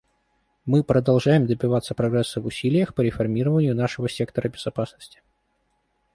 [0.65, 5.21] Мы продолжаем добиваться прогресса в усилиях по реформированию нашего сектора безопасности.